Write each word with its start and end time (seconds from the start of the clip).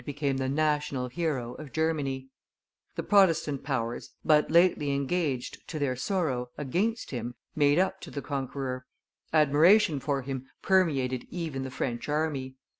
became 0.03 0.37
the 0.37 0.49
national 0.49 1.09
hero 1.09 1.53
of 1.59 1.71
Germany; 1.71 2.27
the 2.95 3.03
Protestant 3.03 3.63
powers, 3.63 4.15
but 4.25 4.49
lately 4.49 4.89
engaged, 4.95 5.59
to 5.67 5.77
their 5.77 5.95
sorrow, 5.95 6.49
against 6.57 7.11
him, 7.11 7.35
made 7.55 7.77
up 7.77 8.01
to 8.01 8.09
the 8.09 8.23
conqueror; 8.23 8.87
admiration 9.31 9.99
for 9.99 10.23
him 10.23 10.47
permeated 10.63 11.27
even 11.29 11.61
the 11.61 11.69
French 11.69 12.09
army. 12.09 12.55